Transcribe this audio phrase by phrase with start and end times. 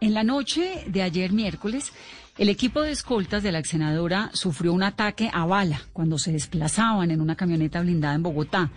[0.00, 1.92] En la noche de ayer miércoles,
[2.38, 6.32] el equipo de escoltas de la ex senadora sufrió un ataque a bala cuando se
[6.32, 8.70] desplazaban en una camioneta blindada en Bogotá.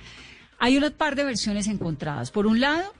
[0.60, 2.30] Hay una par de versiones encontradas.
[2.30, 2.94] Por un lado,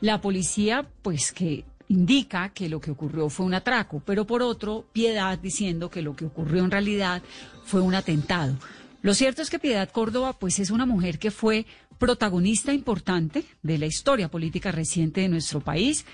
[0.00, 4.84] la policía, pues que indica que lo que ocurrió fue un atraco, pero por otro,
[4.92, 7.22] Piedad diciendo que lo que ocurrió en realidad
[7.64, 8.56] fue un atentado.
[9.02, 11.66] Lo cierto es que Piedad Córdoba, pues es una mujer que fue
[11.98, 16.06] protagonista importante de la historia política reciente de nuestro país.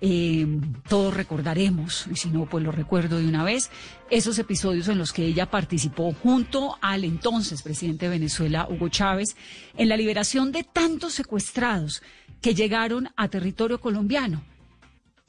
[0.00, 0.46] Eh,
[0.88, 3.70] todos recordaremos, y si no, pues lo recuerdo de una vez,
[4.10, 9.36] esos episodios en los que ella participó junto al entonces presidente de Venezuela, Hugo Chávez,
[9.76, 12.02] en la liberación de tantos secuestrados
[12.40, 14.42] que llegaron a territorio colombiano.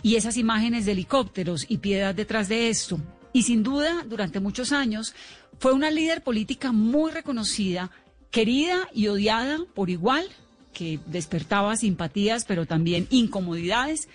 [0.02, 3.00] Y esas imágenes de helicópteros y piedad detrás de esto.
[3.34, 5.16] Y sin duda, durante muchos años,
[5.60, 7.92] fue una líder política muy reconocida,
[8.32, 10.28] querida y odiada por igual,
[10.74, 14.10] que despertaba simpatías, pero también incomodidades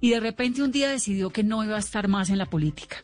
[0.00, 2.96] y de repente un día decidió que no iba a estar más en la política.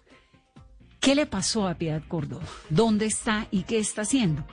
[1.00, 2.44] ¿Qué le pasó a Piedad Córdoba?
[2.70, 4.44] ¿Dónde está y qué está haciendo?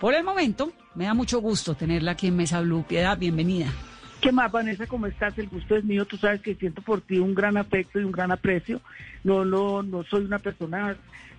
[0.00, 2.84] Por el momento, me da mucho gusto tenerla aquí en Mesa Blue.
[2.88, 3.68] Piedad, bienvenida.
[4.20, 4.86] ¿Qué más, Vanessa?
[4.86, 5.38] ¿Cómo estás?
[5.38, 6.04] El gusto es mío.
[6.04, 8.80] Tú sabes que siento por ti un gran afecto y un gran aprecio.
[9.24, 10.96] No, no, no soy una persona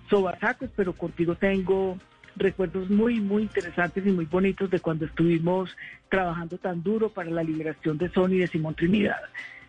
[0.08, 1.98] sobasacos, pero contigo tengo
[2.36, 5.70] recuerdos muy, muy interesantes y muy bonitos de cuando estuvimos
[6.08, 9.20] trabajando tan duro para la liberación de Sony y de Simón Trinidad.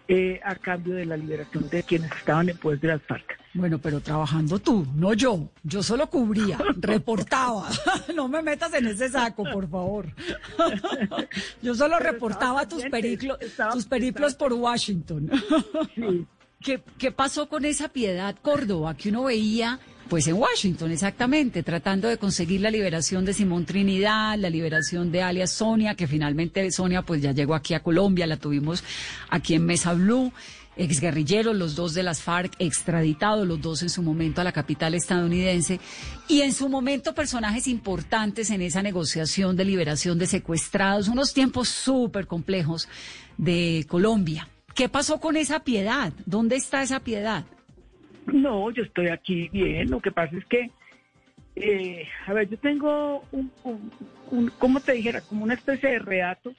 [0.10, 3.40] Eh, a cambio de la liberación de quienes estaban en poder de las FARC.
[3.54, 5.48] Bueno, pero trabajando tú, no yo.
[5.64, 7.70] Yo solo cubría, reportaba.
[8.16, 10.08] no me metas en ese saco, por favor.
[11.62, 13.38] yo solo reportaba tus, periplos,
[13.72, 15.32] tus periplos por Washington.
[16.60, 22.08] ¿Qué, ¿Qué pasó con esa piedad Córdoba que uno veía pues en Washington, exactamente, tratando
[22.08, 27.02] de conseguir la liberación de Simón Trinidad, la liberación de alias Sonia, que finalmente Sonia
[27.02, 28.84] pues ya llegó aquí a Colombia, la tuvimos
[29.30, 30.32] aquí en Mesa Blue
[30.76, 34.96] exguerrilleros, los dos de las FARC, extraditados, los dos en su momento a la capital
[34.96, 35.80] estadounidense,
[36.28, 41.70] y en su momento personajes importantes en esa negociación de liberación de secuestrados, unos tiempos
[41.70, 42.88] súper complejos
[43.38, 44.48] de Colombia.
[44.74, 46.14] ¿Qué pasó con esa piedad?
[46.26, 47.46] ¿Dónde está esa piedad?
[48.28, 49.90] No, yo estoy aquí bien.
[49.90, 50.70] Lo que pasa es que,
[51.56, 53.52] eh, a ver, yo tengo un,
[54.32, 56.54] un, como te dijera, como una especie de reato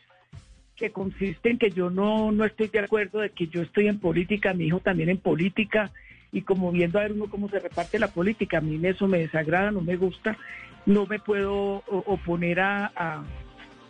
[0.76, 4.00] que consiste en que yo no, no estoy de acuerdo de que yo estoy en
[4.00, 5.90] política, mi hijo también en política,
[6.32, 9.18] y como viendo a ver uno cómo se reparte la política, a mí eso me
[9.18, 10.36] desagrada, no me gusta,
[10.84, 13.24] no me puedo oponer a, a,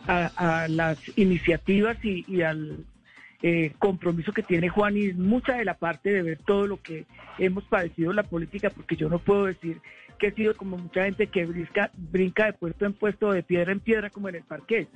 [0.06, 2.84] a, las iniciativas y, y al
[3.46, 7.04] eh, compromiso que tiene Juan y mucha de la parte de ver todo lo que
[7.38, 9.82] hemos padecido en la política, porque yo no puedo decir
[10.18, 13.72] que he sido como mucha gente que brinca, brinca de puesto en puesto, de piedra
[13.72, 14.88] en piedra, como en el parquet.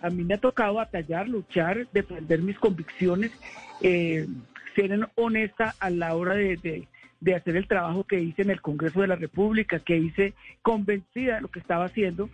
[0.00, 3.30] A mí me ha tocado batallar, luchar, defender mis convicciones,
[3.82, 4.26] eh,
[4.74, 6.88] ser honesta a la hora de,
[7.20, 10.32] de hacer el trabajo que hice en el Congreso de la República, que hice
[10.62, 12.30] convencida de lo que estaba haciendo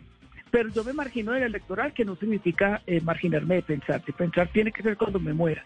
[0.51, 4.05] pero yo me margino del electoral, que no significa eh, marginarme de pensar.
[4.05, 5.65] De pensar tiene que ser cuando me muera.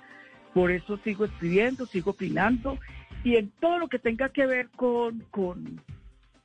[0.54, 2.78] Por eso sigo escribiendo, sigo opinando
[3.24, 5.80] y en todo lo que tenga que ver con, con,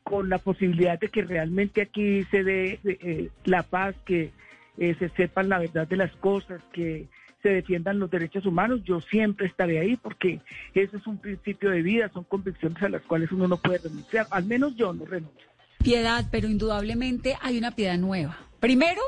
[0.04, 4.32] con la posibilidad de que realmente aquí se dé eh, la paz, que
[4.78, 7.08] eh, se sepan la verdad de las cosas, que
[7.42, 10.40] se defiendan los derechos humanos, yo siempre estaré ahí porque
[10.74, 14.28] eso es un principio de vida, son convicciones a las cuales uno no puede renunciar,
[14.32, 15.48] al menos yo no renuncio.
[15.84, 18.38] Piedad, pero indudablemente hay una piedad nueva.
[18.60, 19.02] Primero,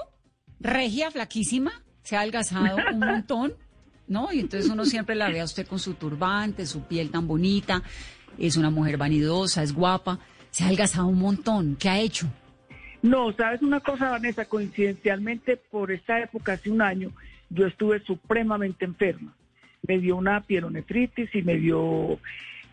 [0.59, 1.72] regia, flaquísima,
[2.03, 3.53] se ha adelgazado un montón,
[4.07, 4.31] ¿no?
[4.31, 7.84] Y entonces uno siempre la ve a usted con su turbante, su piel tan bonita,
[8.38, 10.19] es una mujer vanidosa, es guapa,
[10.52, 11.75] se ha adelgazado un montón.
[11.75, 12.28] ¿Qué ha hecho?
[13.02, 17.12] No, sabes una cosa, Vanessa, coincidencialmente por esta época, hace un año,
[17.50, 19.34] yo estuve supremamente enferma.
[19.88, 22.19] Me dio una pielonefritis y me dio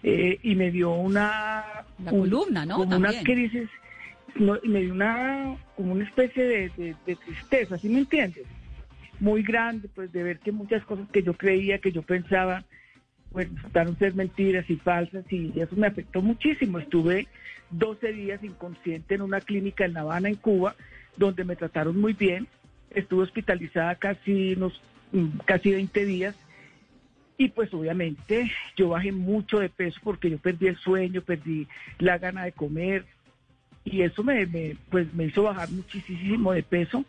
[0.03, 1.65] eh, y me dio una
[2.03, 2.79] la columna, ¿no?
[2.79, 3.69] Como una crisis
[4.35, 8.45] y me dio una, como una especie de, tristeza, ¿sí me entiendes?
[9.21, 12.65] Muy grande, pues de ver que muchas cosas que yo creía, que yo pensaba,
[13.33, 16.79] pues resultaron ser mentiras y falsas y eso me afectó muchísimo.
[16.79, 17.27] Estuve
[17.71, 20.75] 12 días inconsciente en una clínica en La Habana, en Cuba,
[21.17, 22.47] donde me trataron muy bien.
[22.91, 24.81] Estuve hospitalizada casi unos
[25.13, 26.37] mm, casi 20 días
[27.39, 31.69] y pues obviamente yo bajé mucho de peso porque yo perdí el sueño, perdí
[31.99, 33.05] la gana de comer,
[33.87, 34.47] y eso me,
[34.91, 37.05] pues me hizo bajar muchísimo de peso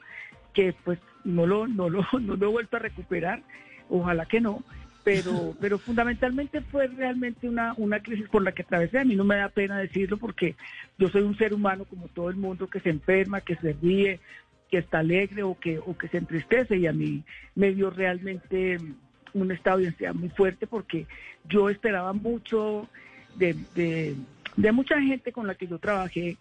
[0.53, 3.41] que pues no lo no lo no lo he vuelto a recuperar
[3.89, 4.63] ojalá que no
[5.03, 9.25] pero pero fundamentalmente fue realmente una una crisis por la que atravesé a mí no
[9.25, 10.56] me da pena decirlo porque
[10.97, 14.19] yo soy un ser humano como todo el mundo que se enferma que se ríe
[14.69, 17.23] que está alegre o que o que se entristece y a mí
[17.56, 18.77] me dio realmente
[19.33, 21.07] un estado de ansiedad muy fuerte porque
[21.47, 22.88] yo esperaba mucho
[23.38, 26.38] de, de, mucha gente con la que yo trabajé.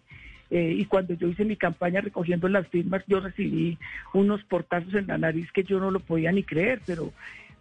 [0.50, 3.78] Eh, y cuando yo hice mi campaña recogiendo las firmas, yo recibí
[4.14, 7.12] unos portazos en la nariz que yo no lo podía ni creer, pero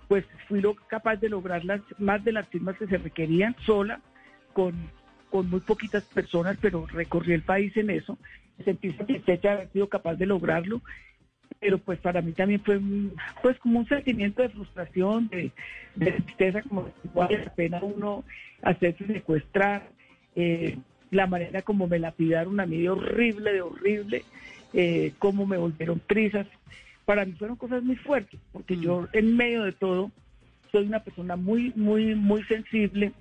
[0.07, 4.01] pues fui lo, capaz de lograr las, más de las firmas que se requerían sola,
[4.53, 4.73] con,
[5.31, 8.17] con muy poquitas personas, pero recorrí el país en eso.
[8.63, 10.81] Sentí satisfecha de haber sido capaz de lograrlo
[11.59, 12.79] pero pues para mí también fue
[13.41, 15.51] pues como un sentimiento de frustración, de,
[15.95, 18.23] tristeza, como vale la pena uno
[18.61, 19.89] hacerse secuestrar,
[20.35, 20.77] eh,
[21.15, 24.23] la manera como me lapidaron a mí de horrible, de horrible,
[24.73, 26.47] eh, cómo me volvieron trizas,
[27.05, 29.07] para mí fueron cosas muy fuertes, porque yo mm.
[29.13, 30.11] en medio de todo
[30.71, 33.13] soy una persona muy, muy, muy sensible,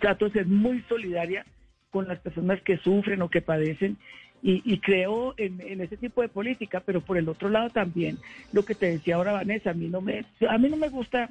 [0.00, 1.44] trato de ser muy solidaria
[1.90, 3.96] con las personas que sufren o que padecen
[4.42, 8.18] y, creo en, ese tipo de política, pero por el otro lado también
[8.52, 11.30] lo que te decía ahora Vanessa, a mí no me, a mí no me gusta,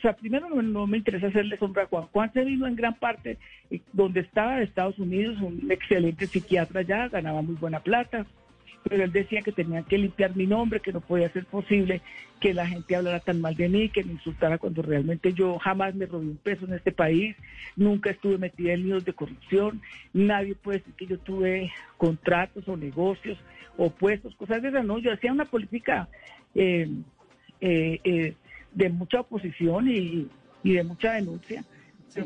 [0.00, 2.06] o sea, primero no, me interesa hacerle sombra a Juan.
[2.10, 3.36] Juan se vino en gran parte
[3.92, 8.24] donde estaba de Estados Unidos, un excelente psiquiatra ya, ganaba muy buena plata,
[8.82, 12.00] pero él decía que tenían que limpiar mi nombre, que no podía ser posible
[12.40, 15.94] que la gente hablara tan mal de mí, que me insultara cuando realmente yo jamás
[15.94, 17.36] me robé un peso en este país,
[17.76, 19.82] nunca estuve metida en líos de corrupción,
[20.14, 23.36] nadie puede decir que yo tuve contratos o negocios
[23.76, 26.08] o puestos, cosas de esas, no, yo hacía una política
[26.54, 26.88] eh,
[27.60, 28.34] eh, eh,
[28.74, 30.28] de mucha oposición y
[30.62, 31.64] de mucha denuncia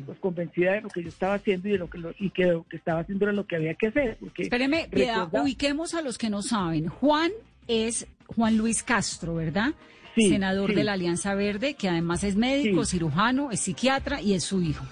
[0.06, 2.64] pues convencida de lo que yo estaba haciendo y de lo que y que lo
[2.64, 4.17] que estaba haciendo era lo que había que hacer.
[4.19, 4.88] Porque Espéreme,
[5.32, 6.88] ubiquemos a los que no saben.
[6.88, 7.31] Juan
[7.69, 9.75] es Juan Luis Castro, ¿verdad?
[10.17, 14.62] Senador de la Alianza Verde, que además es médico, cirujano, es psiquiatra y es su
[14.62, 14.85] hijo.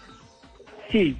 [0.91, 1.17] Sí.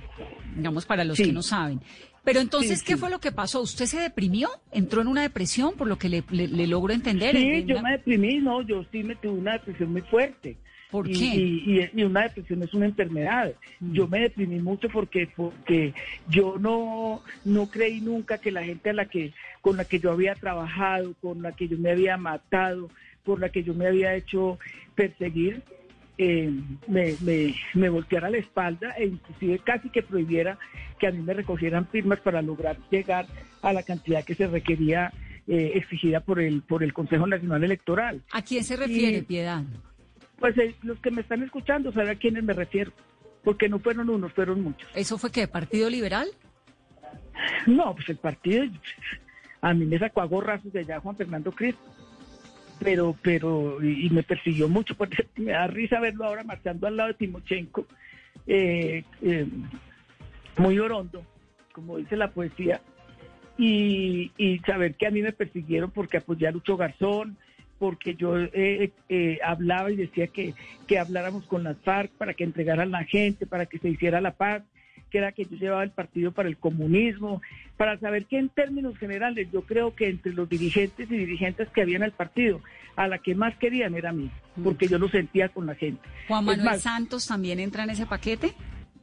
[0.57, 1.81] Digamos para los que no saben.
[2.25, 3.61] Pero entonces, ¿qué fue lo que pasó?
[3.61, 4.49] ¿Usted se deprimió?
[4.71, 7.37] ¿Entró en una depresión, por lo que le, le, logro entender?
[7.37, 10.57] Sí, yo me deprimí, no, yo sí me tuve una depresión muy fuerte.
[10.93, 11.15] ¿Por qué?
[11.15, 13.55] Y, una depresión es una enfermedad.
[13.81, 13.93] Mm.
[13.93, 15.95] Yo me deprimí mucho porque porque
[16.29, 19.33] yo no no creí nunca que la gente a la que
[19.63, 22.91] con la que yo había trabajado, con la que yo me había matado,
[23.25, 24.59] por la que yo me había hecho
[24.95, 25.63] perseguir,
[26.19, 26.53] eh,
[26.87, 30.59] me, me, me, volteara la espalda e inclusive casi que prohibiera
[31.03, 33.27] que a mí me recogieran firmas para lograr llegar
[33.61, 35.13] a la cantidad que se requería
[35.49, 38.23] eh, exigida por el por el Consejo Nacional Electoral.
[38.31, 39.65] ¿A quién se refiere, Piedad?
[40.39, 42.93] Pues eh, los que me están escuchando saben a quiénes me refiero,
[43.43, 44.89] porque no fueron unos, fueron muchos.
[44.95, 45.49] ¿Eso fue qué?
[45.49, 46.29] ¿Partido Liberal?
[47.67, 48.65] No, pues el partido,
[49.61, 51.83] a mí me sacó a gorrazos de allá Juan Fernando Cristo,
[52.79, 57.09] pero, pero, y, me persiguió mucho, porque me da risa verlo ahora marchando al lado
[57.09, 57.87] de Timochenko,
[58.47, 59.49] eh, eh,
[60.57, 61.25] muy orondo,
[61.73, 62.81] como dice la poesía,
[63.59, 67.37] y, y saber que a mí me persiguieron porque apoyé a Lucho Garzón,
[67.79, 70.55] porque yo eh, eh, hablaba y decía que,
[70.87, 74.35] que habláramos con las FARC para que entregaran la gente, para que se hiciera la
[74.35, 74.63] paz,
[75.11, 77.43] que era que yo llevaba el partido para el comunismo,
[77.77, 81.83] para saber que en términos generales yo creo que entre los dirigentes y dirigentes que
[81.83, 82.61] había en el partido,
[82.95, 84.31] a la que más querían era a mí,
[84.63, 86.01] porque yo lo sentía con la gente.
[86.29, 88.55] ¿Juan Manuel Santos también entra en ese paquete?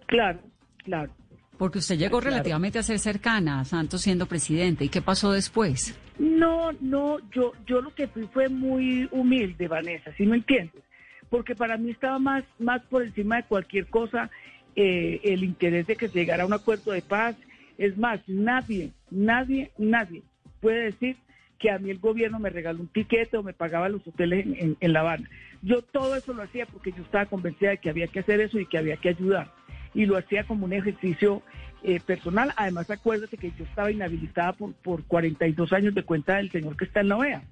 [0.06, 0.40] Claro,
[0.84, 1.12] claro.
[1.59, 4.85] Porque usted llegó relativamente a ser cercana a Santos siendo presidente.
[4.85, 5.94] ¿Y qué pasó después?
[6.17, 10.81] No, no, yo, yo lo que fui fue muy humilde, Vanessa, ¿sí me entiendes?
[11.29, 14.31] Porque para mí estaba más, más por encima de cualquier cosa
[14.73, 17.36] eh, el interés de que se llegara a un acuerdo de paz.
[17.77, 20.24] Es más, nadie, nadie, nadie
[20.62, 21.17] puede decir
[21.60, 24.77] que a mí el gobierno me regaló un tiquete o me pagaba los hoteles en,
[24.79, 25.29] en La Habana.
[25.62, 28.57] Yo todo eso lo hacía porque yo estaba convencida de que había que hacer eso
[28.60, 29.59] y que había que ayudar
[29.93, 31.41] y lo hacía como un ejercicio
[31.84, 32.53] eh, personal.
[32.58, 36.86] Además, acuérdate que yo estaba inhabilitada por, por 42 años de cuenta del señor que
[36.86, 37.43] está en la OEA.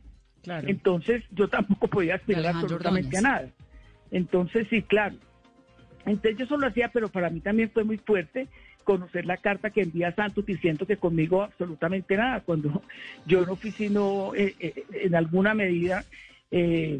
[0.43, 0.67] Claro.
[0.67, 3.49] Entonces, yo tampoco podía aspirar absolutamente a nada.
[4.11, 5.15] Entonces, sí, claro.
[6.05, 8.47] Entonces, yo solo lo hacía, pero para mí también fue muy fuerte
[8.87, 12.81] conocer la carta que envía Santos diciendo que conmigo absolutamente nada, cuando
[13.25, 16.05] yo no fui sino eh, eh, en alguna medida
[16.49, 16.99] eh,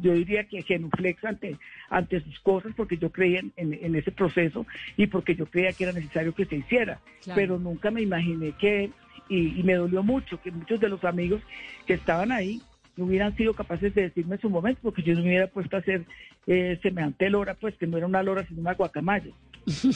[0.00, 1.58] yo diría que genuflex ante,
[1.90, 5.92] ante sus cosas porque yo creía en, ese proceso y porque yo creía que era
[5.92, 7.00] necesario que se hiciera,
[7.34, 8.90] pero nunca me imaginé que,
[9.28, 11.42] y, me dolió mucho, que muchos de los amigos
[11.86, 12.60] que estaban ahí
[12.96, 15.76] no hubieran sido capaces de decirme en su momento, porque yo no me hubiera puesto
[15.76, 16.04] a hacer
[16.46, 19.32] eh, semejante lora, pues que no era una lora sino una guacamaya.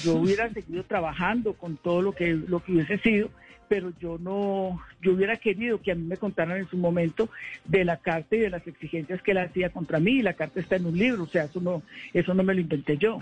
[0.02, 3.30] Yo hubiera seguido trabajando con todo lo que, lo que hubiese sido,
[3.68, 7.28] pero yo no, yo hubiera querido que a mí me contaran en su momento
[7.64, 10.60] de la carta y de las exigencias que él hacía contra mí, y la carta
[10.60, 11.82] está en un libro, o sea, eso no,
[12.12, 13.20] eso no me lo inventé yo.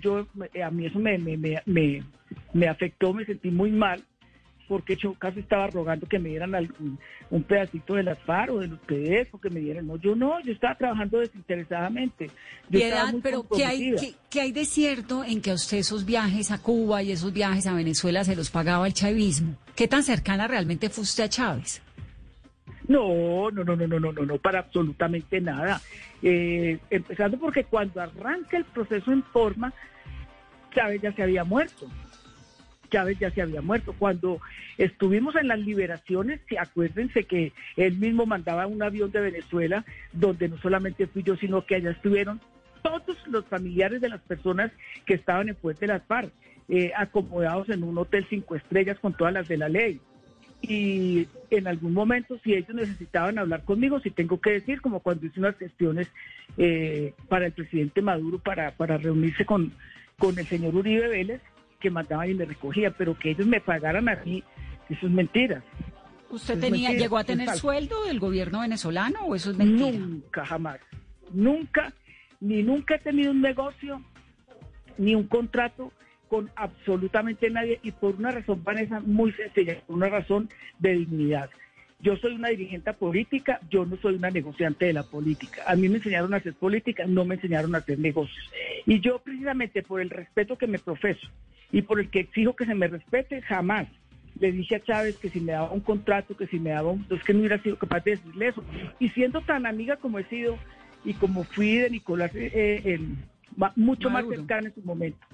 [0.00, 0.26] yo
[0.62, 2.02] a mí eso me, me, me,
[2.52, 4.02] me, afectó, me sentí muy mal,
[4.70, 6.96] porque yo casi estaba rogando que me dieran algún,
[7.28, 9.84] un pedacito de las FARC o de los PDF, o que me dieran.
[9.88, 12.30] No, yo no, yo estaba trabajando desinteresadamente.
[12.70, 13.96] Piedad, pero ¿qué hay,
[14.30, 17.66] qué, hay de cierto en que a usted esos viajes a Cuba y esos viajes
[17.66, 19.56] a Venezuela se los pagaba el chavismo?
[19.74, 21.82] ¿Qué tan cercana realmente fue usted a Chávez?
[22.86, 25.80] No, no, no, no, no, no, no, no, para absolutamente nada.
[26.22, 29.74] Eh, empezando porque cuando arranca el proceso en forma,
[30.72, 31.88] Chávez ya se había muerto.
[32.90, 33.94] Chávez ya se había muerto.
[33.98, 34.40] Cuando
[34.76, 40.58] estuvimos en las liberaciones, acuérdense que él mismo mandaba un avión de Venezuela, donde no
[40.58, 42.40] solamente fui yo, sino que allá estuvieron
[42.82, 44.70] todos los familiares de las personas
[45.06, 46.32] que estaban en Puente de las FARC,
[46.68, 50.00] eh, acomodados en un hotel cinco estrellas con todas las de la ley.
[50.62, 55.26] Y en algún momento, si ellos necesitaban hablar conmigo, si tengo que decir, como cuando
[55.26, 56.08] hice unas gestiones
[56.58, 59.72] eh, para el presidente Maduro, para, para reunirse con,
[60.18, 61.40] con el señor Uribe Vélez,
[61.80, 64.44] que mandaban y me recogía, pero que ellos me pagaran a mí,
[64.88, 65.62] eso es mentira.
[66.30, 69.98] ¿Usted tenía, llegó a tener sueldo del gobierno venezolano o eso es mentira?
[69.98, 70.78] Nunca, jamás.
[71.32, 71.92] Nunca,
[72.40, 74.00] ni nunca he tenido un negocio,
[74.96, 75.92] ni un contrato
[76.28, 81.50] con absolutamente nadie y por una razón, Vanessa, muy sencilla, por una razón de dignidad.
[82.02, 85.62] Yo soy una dirigente política, yo no soy una negociante de la política.
[85.66, 88.50] A mí me enseñaron a hacer política, no me enseñaron a hacer negocios.
[88.86, 91.28] Y yo precisamente por el respeto que me profeso
[91.70, 93.86] y por el que exijo que se me respete, jamás
[94.38, 97.06] le dije a Chávez que si me daba un contrato, que si me daba un...
[97.10, 98.64] Es que no hubiera sido capaz de decirle eso.
[98.98, 100.58] Y siendo tan amiga como he sido
[101.04, 102.98] y como fui de Nicolás, eh,
[103.76, 105.26] mucho más cercana en su momento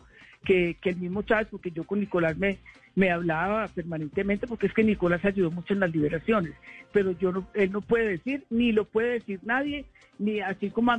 [0.47, 2.59] que, el mismo Chávez, porque yo con Nicolás me,
[2.95, 6.55] me hablaba permanentemente, porque es que Nicolás ayudó mucho en las liberaciones,
[6.93, 9.85] pero yo no, él no puede decir, ni lo puede decir nadie,
[10.19, 10.95] ni así como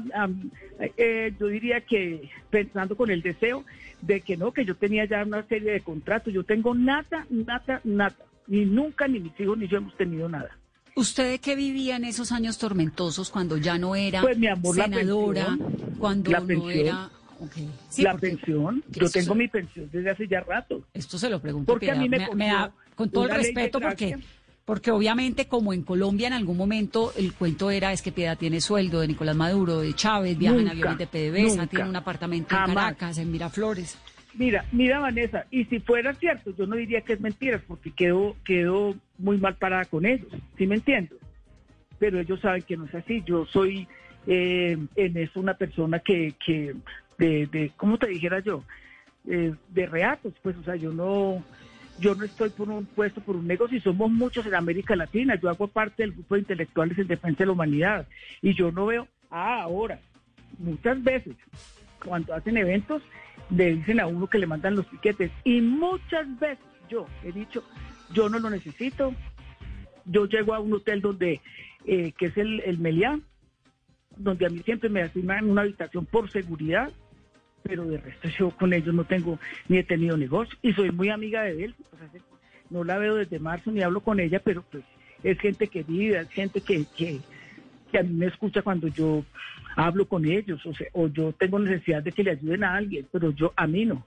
[0.97, 3.63] eh, yo diría que pensando con el deseo
[4.01, 7.81] de que no, que yo tenía ya una serie de contratos, yo tengo nada, nada,
[7.83, 10.55] nada, ni nunca, ni mis hijos, ni yo hemos tenido nada.
[10.95, 14.75] ¿Usted de qué vivía en esos años tormentosos cuando ya no era pues, mi amor,
[14.75, 15.55] senadora,
[15.99, 17.11] cuando no era
[17.97, 20.83] la pensión, yo tengo mi pensión desde hace ya rato.
[20.93, 21.71] Esto se lo pregunto.
[21.71, 24.17] Porque a mí me, da, con todo el respeto, porque,
[24.65, 28.61] porque obviamente como en Colombia en algún momento el cuento era es que Piedad tiene
[28.61, 32.73] sueldo de Nicolás Maduro, de Chávez, viaja en aviones de PDVSA, tiene un apartamento en
[32.73, 33.97] Caracas, en Miraflores.
[34.33, 38.35] Mira, mira Vanessa, y si fuera cierto, yo no diría que es mentira, porque quedo,
[38.45, 40.27] quedo muy mal parada con ellos,
[40.57, 41.15] ¿sí me entiendo?
[41.97, 43.87] Pero ellos saben que no es así, yo soy
[44.27, 46.75] eh, en eso una persona que, que
[47.17, 48.63] de, de ¿cómo te dijera yo?
[49.29, 51.43] Eh, de reatos, pues, o sea, yo no,
[51.99, 55.35] yo no estoy por un puesto, por un negocio, y somos muchos en América Latina,
[55.35, 58.07] yo hago parte del grupo de intelectuales en defensa de la humanidad,
[58.41, 59.99] y yo no veo, ah, ahora,
[60.59, 61.35] muchas veces,
[62.03, 63.03] cuando hacen eventos,
[63.49, 67.63] le dicen a uno que le mandan los piquetes, y muchas veces yo he dicho,
[68.13, 69.13] yo no lo necesito,
[70.05, 71.41] yo llego a un hotel donde,
[71.85, 73.19] eh, que es el, el Meliá,
[74.15, 76.91] donde a mí siempre me asignan una habitación por seguridad,
[77.67, 81.09] pero de resto yo con ellos no tengo ni he tenido negocio y soy muy
[81.09, 81.75] amiga de él.
[82.69, 84.83] no la veo desde marzo ni hablo con ella, pero pues
[85.23, 87.19] es gente querida, es gente que, que,
[87.97, 89.23] a mí me escucha cuando yo
[89.75, 93.07] hablo con ellos, o, sea, o yo tengo necesidad de que le ayuden a alguien,
[93.11, 94.05] pero yo a mí no.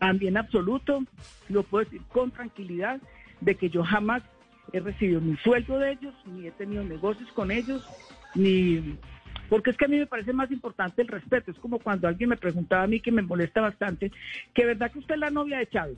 [0.00, 1.02] A mí en absoluto,
[1.48, 3.00] lo puedo decir con tranquilidad,
[3.40, 4.22] de que yo jamás
[4.72, 7.86] he recibido ni sueldo de ellos, ni he tenido negocios con ellos,
[8.34, 8.96] ni
[9.48, 11.50] porque es que a mí me parece más importante el respeto.
[11.50, 14.12] Es como cuando alguien me preguntaba a mí, que me molesta bastante,
[14.54, 15.96] que verdad que usted es la novia de Chávez.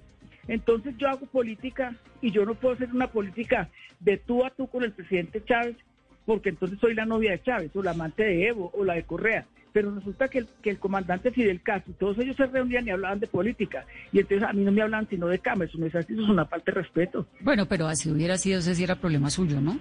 [0.49, 3.69] Entonces yo hago política y yo no puedo hacer una política
[4.00, 5.76] de tú a tú con el presidente Chávez,
[6.25, 9.04] porque entonces soy la novia de Chávez, o la amante de Evo, o la de
[9.04, 9.47] Correa.
[9.73, 13.21] Pero resulta que el, que el comandante Fidel Castro, todos ellos se reunían y hablaban
[13.21, 13.85] de política.
[14.12, 15.64] Y entonces a mí no me hablan sino de cama.
[15.64, 17.26] Eso, es, eso es una falta de respeto.
[17.40, 19.78] Bueno, pero así hubiera sido, ese sí era problema suyo, ¿no?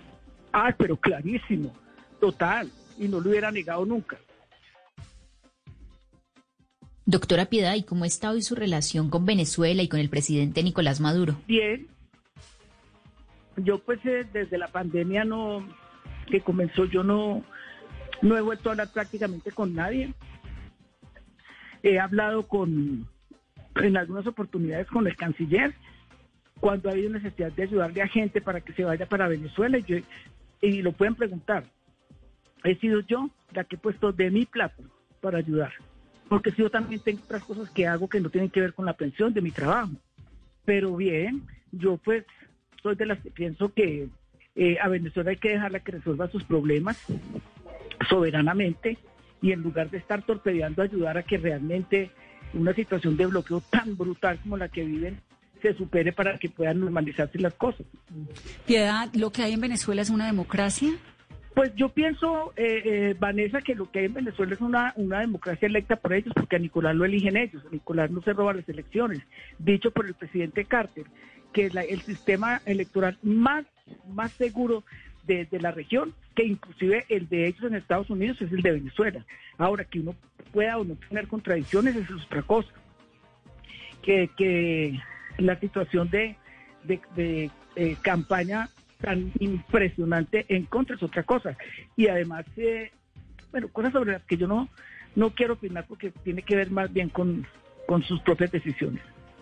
[0.53, 1.73] Ah, pero clarísimo,
[2.19, 2.69] total
[2.99, 4.17] y no lo hubiera negado nunca.
[7.05, 10.99] Doctora Piedad, ¿y cómo está hoy su relación con Venezuela y con el presidente Nicolás
[10.99, 11.41] Maduro?
[11.47, 11.87] Bien.
[13.57, 15.67] Yo pues eh, desde la pandemia no
[16.27, 17.43] que comenzó yo no
[18.21, 20.13] no he vuelto a hablar prácticamente con nadie.
[21.81, 23.07] He hablado con
[23.75, 25.73] en algunas oportunidades con el canciller
[26.59, 30.05] cuando ha habido necesidad de ayudarle a gente para que se vaya para Venezuela y,
[30.61, 31.63] y lo pueden preguntar
[32.63, 34.83] he sido yo la que he puesto de mi plato
[35.21, 35.73] para ayudar.
[36.27, 38.85] Porque si yo también tengo otras cosas que hago que no tienen que ver con
[38.85, 39.91] la pensión de mi trabajo.
[40.65, 42.25] Pero bien, yo pues
[42.83, 44.09] soy de las que pienso que
[44.55, 47.03] eh, a Venezuela hay que dejarla que resuelva sus problemas
[48.07, 48.97] soberanamente
[49.41, 52.11] y en lugar de estar torpedeando ayudar a que realmente
[52.53, 55.19] una situación de bloqueo tan brutal como la que viven
[55.61, 57.85] se supere para que puedan normalizarse las cosas.
[58.65, 60.91] Piedad, ¿lo que hay en Venezuela es una democracia?
[61.59, 65.19] Pues yo pienso, eh, eh, Vanessa, que lo que hay en Venezuela es una, una
[65.19, 67.61] democracia electa por ellos, porque a Nicolás lo eligen ellos.
[67.65, 69.19] A Nicolás no se roba las elecciones.
[69.57, 71.03] Dicho por el presidente Carter,
[71.51, 73.65] que es el sistema electoral más,
[74.07, 74.85] más seguro
[75.27, 79.25] de, la región, que inclusive el de ellos en Estados Unidos es el de Venezuela.
[79.57, 80.15] Ahora, que uno
[80.53, 82.71] pueda o no tener contradicciones, es otra cosa.
[84.01, 84.97] Que, que
[85.37, 86.37] la situación de,
[86.85, 88.69] de, de eh, campaña
[89.01, 91.57] tan impresionante en contra es otra cosa.
[91.95, 92.91] Y además, eh,
[93.51, 94.69] bueno, cosas sobre las que yo no,
[95.15, 97.45] no quiero opinar porque tiene que ver más bien con,
[97.87, 99.01] con sus propias decisiones.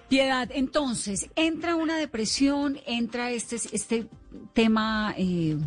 [0.09, 4.07] Piedad, entonces, entra una depresión, entra este, este
[4.53, 5.57] tema eh,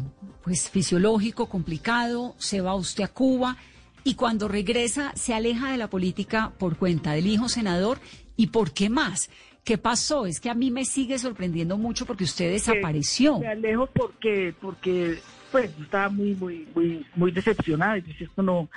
[0.42, 3.58] pues fisiológico complicado, se va usted a Cuba
[4.02, 7.98] y cuando regresa se aleja de la política por cuenta del hijo senador
[8.36, 9.28] y por qué más.
[9.64, 10.26] ¿Qué pasó?
[10.26, 13.38] Es que a mí me sigue sorprendiendo mucho porque usted desapareció.
[13.38, 15.18] Me alejo porque, porque
[15.52, 18.68] pues estaba muy, muy, muy, muy decepcionada y dije, esto no,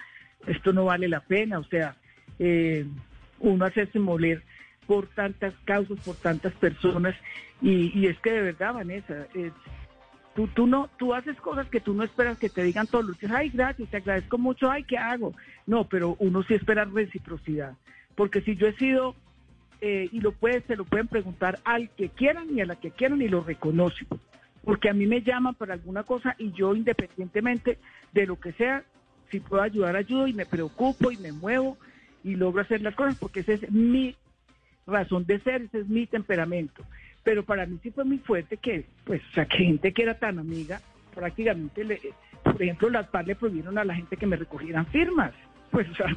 [0.47, 1.95] esto no vale la pena, o sea,
[2.39, 2.85] eh,
[3.39, 4.43] uno hacerse moler
[4.87, 7.15] por tantas causas, por tantas personas,
[7.61, 9.27] y, y es que de verdad, Vanessa,
[10.35, 13.19] tú, tú no, tú haces cosas que tú no esperas que te digan todos los
[13.19, 15.33] días, ay, gracias, te agradezco mucho, ay, ¿qué hago?
[15.65, 17.75] No, pero uno sí espera reciprocidad,
[18.15, 19.15] porque si yo he sido
[19.85, 22.91] eh, y lo puede, se lo pueden preguntar al que quieran y a la que
[22.91, 24.07] quieran y lo reconocen.
[24.63, 27.79] Porque a mí me llaman para alguna cosa y yo independientemente
[28.13, 28.85] de lo que sea,
[29.29, 31.77] si puedo ayudar, ayudo y me preocupo y me muevo
[32.23, 34.15] y logro hacer las cosas porque esa es mi
[34.87, 36.85] razón de ser, ese es mi temperamento.
[37.25, 40.17] Pero para mí sí fue muy fuerte que, pues, o sea, que gente que era
[40.17, 40.79] tan amiga,
[41.13, 41.99] prácticamente, le,
[42.41, 45.33] por ejemplo, las PAR le prohibieron a la gente que me recogieran firmas.
[45.71, 46.15] Pues, o sea,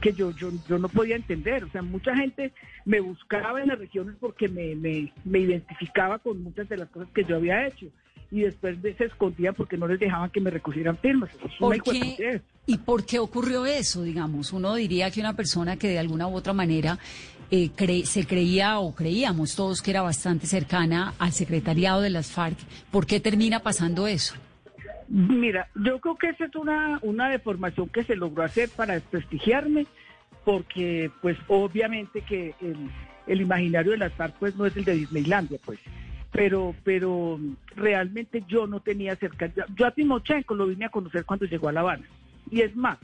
[0.00, 1.64] que yo, yo, yo no podía entender.
[1.64, 2.52] O sea, mucha gente
[2.84, 7.08] me buscaba en las regiones porque me, me, me identificaba con muchas de las cosas
[7.14, 7.86] que yo había hecho.
[8.30, 11.30] Y después se escondían porque no les dejaban que me recogieran firmas.
[11.34, 12.42] Eso es ¿Por qué?
[12.66, 14.52] ¿Y por qué ocurrió eso, digamos?
[14.52, 16.98] Uno diría que una persona que de alguna u otra manera
[17.50, 22.30] eh, cre se creía o creíamos todos que era bastante cercana al secretariado de las
[22.30, 22.58] FARC,
[22.90, 24.34] ¿por qué termina pasando eso?
[25.08, 29.86] Mira, yo creo que esa es una, una deformación que se logró hacer para desprestigiarme,
[30.44, 32.54] porque pues obviamente que
[33.26, 35.78] el, imaginario de las FARC pues no es el de Disneylandia, pues.
[36.30, 37.40] Pero, pero
[37.74, 39.50] realmente yo no tenía cerca.
[39.74, 42.04] Yo a Timochenko lo vine a conocer cuando llegó a La Habana.
[42.50, 42.98] Y es más,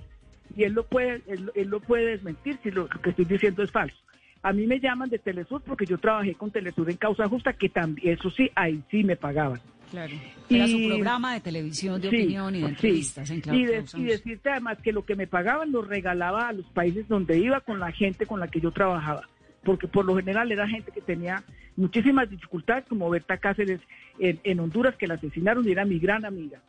[0.54, 3.62] y él lo puede, él, él lo puede desmentir si lo, lo que estoy diciendo
[3.62, 3.96] es falso.
[4.42, 7.70] A mí me llaman de Telesur porque yo trabajé con Telesur en Causa Justa, que
[7.70, 9.58] también, eso sí, ahí sí me pagaban.
[9.94, 10.12] Claro.
[10.50, 13.40] Era su programa de televisión de opinión y de entrevistas sí.
[13.44, 16.66] en y, de, y decirte además que lo que me pagaban lo regalaba a los
[16.66, 19.28] países donde iba con la gente con la que yo trabajaba.
[19.62, 21.44] Porque por lo general era gente que tenía
[21.76, 23.80] muchísimas dificultades, como Berta Cáceres
[24.18, 26.60] en, en Honduras, que la asesinaron y era mi gran amiga.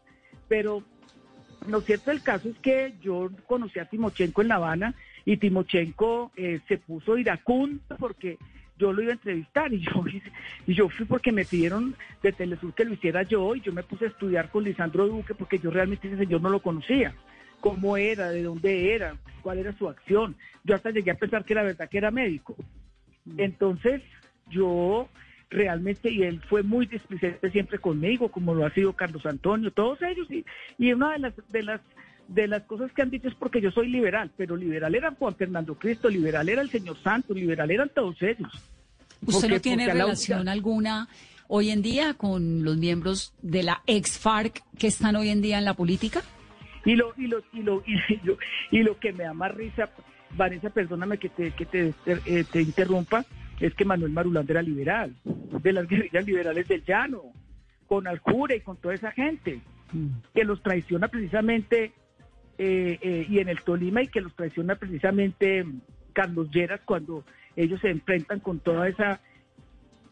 [0.47, 0.83] Pero
[1.67, 4.93] lo cierto del caso es que yo conocí a Timochenko en La Habana
[5.25, 8.37] y Timochenko eh, se puso iracundo porque
[8.77, 10.03] yo lo iba a entrevistar y yo,
[10.67, 13.83] y yo fui porque me pidieron de Telesur que lo hiciera yo y yo me
[13.83, 17.13] puse a estudiar con Lisandro Duque porque yo realmente ese señor no lo conocía,
[17.59, 20.35] cómo era, de dónde era, cuál era su acción.
[20.63, 22.55] Yo hasta llegué a pensar que era verdad que era médico.
[23.37, 24.01] Entonces
[24.49, 25.09] yo
[25.49, 30.01] realmente, y él fue muy displicente siempre conmigo, como lo ha sido Carlos Antonio, todos
[30.01, 30.45] ellos, y,
[30.77, 31.81] y una de las, de las
[32.27, 35.35] de las cosas que han dicho es porque yo soy liberal, pero liberal era Juan
[35.35, 38.51] Fernando Cristo, liberal era el señor Santos, liberal eran todos ellos.
[39.25, 41.07] ¿Usted no tiene relación alguna
[41.47, 45.57] hoy en día con los miembros de la ex FARC que están hoy en día
[45.57, 46.21] en la política?
[46.83, 48.37] Y lo, y lo, y lo, y lo,
[48.71, 49.89] y lo que me da más risa,
[50.31, 53.25] Vanessa, perdóname que te, que te, eh, te interrumpa,
[53.59, 57.21] es que Manuel Marulán era liberal, de las guerrillas liberales del llano,
[57.87, 59.61] con Aljure y con toda esa gente,
[59.93, 60.07] mm.
[60.33, 61.93] que los traiciona precisamente
[62.57, 65.65] eh, eh, y en el Tolima y que los traiciona precisamente
[66.13, 67.23] Carlos Lleras cuando
[67.55, 69.19] ellos se enfrentan con toda esa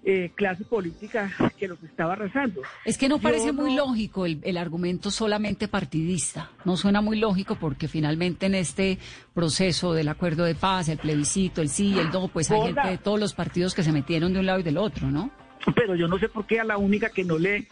[0.05, 2.61] eh, clase política que los estaba arrasando.
[2.83, 6.51] Es que no parece muy lógico el, el, argumento solamente partidista.
[6.65, 8.97] No suena muy lógico porque finalmente en este
[9.33, 12.83] proceso del acuerdo de paz, el plebiscito, el sí y el no, pues hay Hola.
[12.83, 15.31] gente de todos los partidos que se metieron de un lado y del otro, ¿no?
[15.73, 17.67] Pero yo no sé por qué a la única que no le,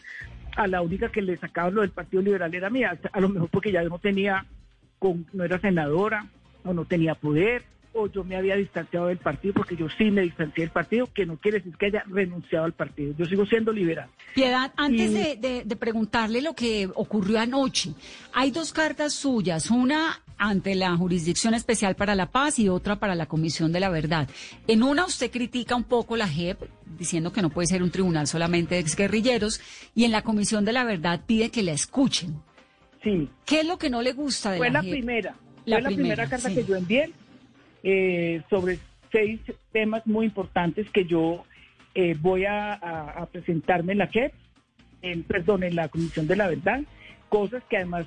[0.55, 3.49] a la única que le sacaban lo del Partido Liberal era mía, a lo mejor
[3.49, 4.45] porque ya no tenía
[5.01, 6.27] con, no era senadora
[6.63, 10.21] o no tenía poder o yo me había distanciado del partido porque yo sí me
[10.21, 13.13] distancié del partido, que no quiere decir que haya renunciado al partido.
[13.17, 14.09] Yo sigo siendo liberal.
[14.33, 15.13] Piedad, antes y...
[15.13, 17.93] de, de, de, preguntarle lo que ocurrió anoche,
[18.31, 23.13] hay dos cartas suyas, una ante la Jurisdicción Especial para la Paz y otra para
[23.13, 24.29] la Comisión de la Verdad.
[24.67, 26.61] En una usted critica un poco la JEP,
[26.97, 29.59] diciendo que no puede ser un tribunal solamente de exguerrilleros,
[29.93, 32.41] y en la Comisión de la Verdad pide que la escuchen.
[33.03, 33.29] Sí.
[33.45, 35.35] ¿Qué es lo que no le gusta de Fue la, primera.
[35.65, 36.55] La fue la primera primera, carta sí.
[36.55, 37.09] que yo envié
[37.83, 38.79] eh, sobre
[39.11, 39.39] seis
[39.71, 41.43] temas muy importantes que yo
[41.95, 44.33] eh, voy a, a- a presentarme en la JEP,
[45.01, 46.81] en, perdón, en la Comisión de la Verdad,
[47.29, 48.05] cosas que además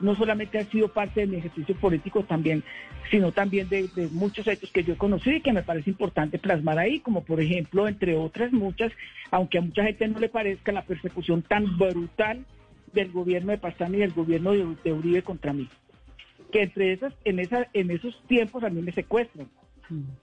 [0.00, 2.62] no solamente han sido parte de mi ejercicio político también,
[3.10, 6.38] sino también de, de muchos hechos que yo he conocido y que me parece importante
[6.38, 8.92] plasmar ahí, como por ejemplo, entre otras muchas,
[9.30, 12.44] aunque a mucha gente no le parezca la persecución tan brutal
[12.94, 15.68] del gobierno de Pastrana y del gobierno de, de Uribe contra mí.
[16.52, 19.48] Que entre esas, en esa, en esos tiempos a mí me secuestran.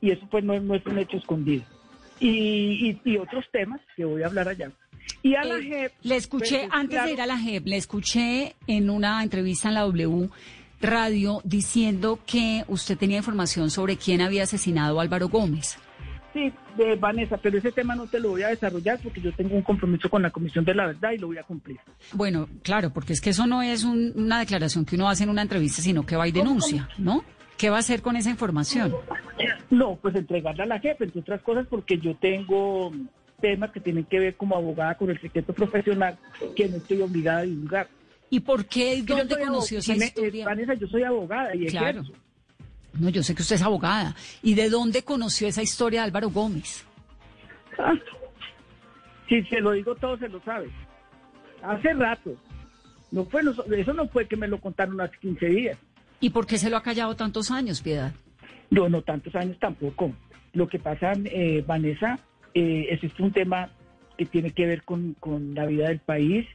[0.01, 1.63] Y eso pues no, es- no es un hecho escondido.
[2.19, 2.29] Y,
[2.89, 4.71] y, y otros temas que voy a hablar allá.
[5.23, 7.65] Y a la Eh, JEP, Le escuché, pues, antes claro, de ir a la JEP,
[7.67, 10.29] le escuché en una entrevista en la W
[10.81, 15.77] Radio diciendo que usted tenía información sobre quién había asesinado a Álvaro Gómez.
[16.34, 19.56] Sí, de Vanessa, pero ese tema no te lo voy a desarrollar porque yo tengo
[19.56, 21.78] un compromiso con la Comisión de la Verdad y lo voy a cumplir.
[22.13, 25.30] Bueno, claro, porque es que eso no es un- una declaración que uno hace en
[25.30, 27.24] una entrevista, sino que va y denuncia, ¿no?
[27.58, 28.94] ¿Qué va a hacer con esa información?
[29.70, 32.91] No, pues entregarla a la jefe, entre otras cosas, porque yo tengo
[33.41, 36.17] temas que tienen que ver como abogada con el secreto profesional
[36.56, 37.88] que no estoy obligada a divulgar.
[38.30, 40.46] ¿Y por qué dónde conoció esa me- eh, historia?
[40.46, 42.00] Vanessa, yo soy abogada y Claro.
[42.02, 42.13] ejerzo.
[42.99, 44.15] No, yo sé que usted es abogada.
[44.43, 46.86] ¿Y de dónde conoció esa historia de Álvaro Gómez?
[47.77, 47.93] Ah,
[49.30, 50.69] Si se lo digo todo, se lo sabe.
[51.63, 52.36] Hace rato.
[53.12, 53.41] No fue,
[53.77, 55.77] eso no fue que me lo contaron hace 15 días.
[56.19, 58.13] ¿Y por qué se lo ha callado tantos años, Piedad?
[58.69, 60.13] No, no tantos años tampoco.
[60.54, 62.19] Lo que pasa, eh, Vanessa,
[62.54, 63.69] eh, ese es un tema
[64.17, 66.45] que tiene que ver con, con la vida del país.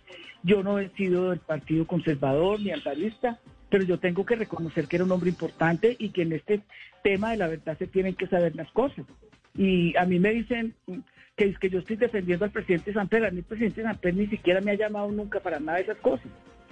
[0.42, 4.96] Yo no he sido del Partido Conservador ni altarista, pero yo tengo que reconocer que
[4.96, 6.60] era un hombre importante y que en este
[7.02, 9.04] tema de la verdad se tienen que saber las cosas.
[9.54, 10.74] Y a mí me dicen
[11.36, 13.24] que es que yo estoy defendiendo al presidente Samper.
[13.24, 15.98] A mí el presidente Samper ni siquiera me ha llamado nunca para nada de esas
[15.98, 16.26] cosas.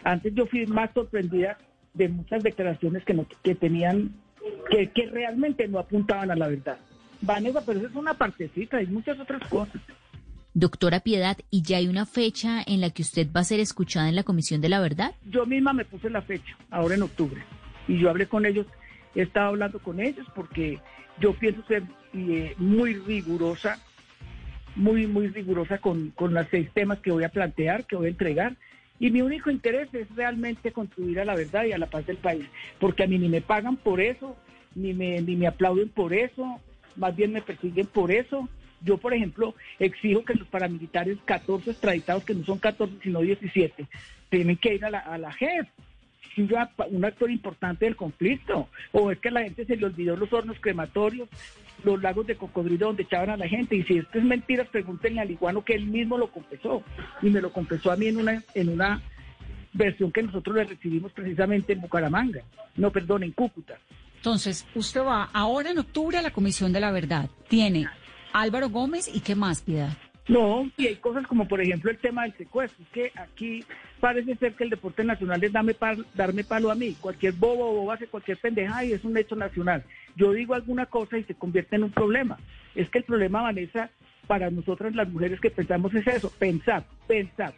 [0.04, 1.59] Antes yo fui más sorprendida
[1.94, 4.12] de muchas declaraciones que, no, que tenían,
[4.70, 6.78] que, que realmente no apuntaban a la verdad.
[7.20, 9.80] Vanessa, pero eso es una partecita, hay muchas otras cosas.
[10.57, 14.09] Doctora Piedad, ¿y ya hay una fecha en la que usted va a ser escuchada
[14.09, 15.12] en la Comisión de la Verdad?
[15.29, 17.43] Yo misma me puse la fecha, ahora en octubre,
[17.88, 18.64] y yo hablé con ellos,
[19.17, 20.79] he estado hablando con ellos porque
[21.19, 23.81] yo pienso ser eh, muy rigurosa,
[24.77, 28.11] muy, muy rigurosa con, con los seis temas que voy a plantear, que voy a
[28.11, 28.57] entregar.
[29.01, 32.19] Y mi único interés es realmente contribuir a la verdad y a la paz del
[32.19, 32.47] país,
[32.79, 34.37] porque a mí ni me pagan por eso,
[34.77, 36.61] ni me, ni me aplauden por eso,
[36.95, 38.49] más bien me persiguen por eso.
[38.85, 43.87] Yo, por ejemplo, exijo que los paramilitares 14 extraditados, que no son 14 sino 17,
[44.29, 45.66] tienen que ir a la, a la JEP
[46.42, 48.68] un, actor importante del conflicto.
[48.92, 51.29] O es que a la gente se le olvidó los hornos crematorios,
[51.85, 53.77] los lagos de cocodrilo donde echaban a la gente.
[53.77, 56.83] Y si esto es mentira, pregúntenle al iguano que él mismo lo confesó.
[57.23, 59.03] Y me lo confesó a mí en una, en una
[59.73, 62.42] versión que nosotros le recibimos precisamente en Bucaramanga.
[62.77, 63.79] No, perdón, en Cúcuta.
[64.16, 67.29] Entonces, usted va ahora en octubre a la Comisión de la Verdad.
[67.49, 67.87] Tiene
[68.35, 69.97] Álvaro Gómez y qué más, Piedad.
[70.27, 73.62] No, y hay cosas como por ejemplo el tema del secuestro, es que aquí
[74.01, 77.94] parece ser que el deporte nacional es darme palo a mí, cualquier bobo o boba
[77.94, 79.85] hace cualquier pendeja y es un hecho nacional.
[80.16, 82.38] Yo digo alguna cosa y se convierte en un problema.
[82.75, 83.90] Es que el problema, Vanessa,
[84.27, 87.55] para nosotras las mujeres que pensamos es eso, pensar, pensar.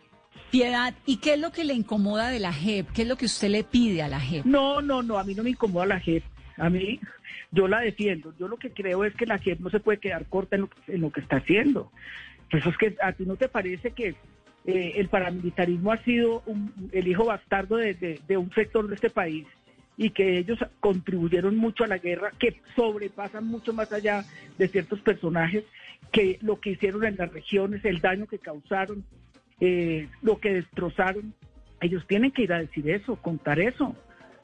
[0.50, 2.90] Piedad, ¿y qué es lo que le incomoda de la JEP?
[2.92, 4.44] ¿Qué es lo que usted le pide a la JEP?
[4.44, 6.24] No, no, no, a mí no me incomoda la JEP.
[6.58, 6.98] A mí,
[7.50, 8.34] yo la defiendo.
[8.38, 10.70] Yo lo que creo es que la JEP no se puede quedar corta en lo,
[10.88, 11.90] en lo que está haciendo.
[12.50, 14.14] Eso es que a ti no te parece que
[14.64, 19.46] eh, el paramilitarismo ha sido un, el hijo bastardo de, un sector de este país
[19.96, 24.24] y que ellos contribuyeron mucho a la guerra, que sobrepasan mucho más allá
[24.58, 25.64] de ciertos personajes,
[26.12, 29.04] que lo que hicieron en las regiones, el daño que causaron,
[29.60, 31.32] eh, lo que destrozaron.
[31.80, 33.96] Ellos tienen que ir a decir eso, contar eso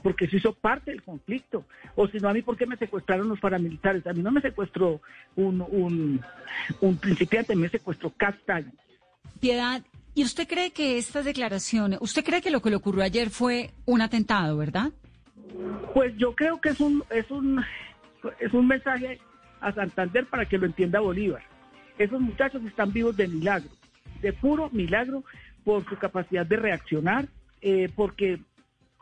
[0.02, 1.64] porque eso hizo parte del conflicto.
[1.94, 4.06] O si no, a mí, ¿por qué me secuestraron los paramilitares?
[4.06, 5.00] A mí no me secuestró
[5.36, 6.20] un, un,
[6.80, 8.72] un principiante, me secuestró Castaño.
[9.40, 9.82] Piedad,
[10.14, 13.70] ¿y usted cree que estas declaraciones, usted cree que lo que le ocurrió ayer fue
[13.86, 14.90] un atentado, verdad?
[15.94, 17.62] Pues yo creo que es un, es un,
[18.40, 19.18] es un mensaje
[19.60, 21.42] a Santander para que lo entienda Bolívar.
[21.98, 23.70] Esos muchachos están vivos de milagro,
[24.20, 25.24] de puro milagro
[25.64, 27.28] por su capacidad de reaccionar,
[27.60, 28.40] eh, porque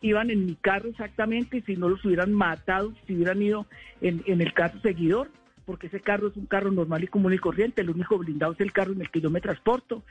[0.00, 3.66] iban en mi carro exactamente y si no los hubieran matado, si hubieran ido
[4.00, 5.30] en, en, el caso seguidor,
[5.66, 8.60] porque ese carro es un carro normal y común y corriente, el único blindado es
[8.60, 10.02] el carro en el que yo me transporto.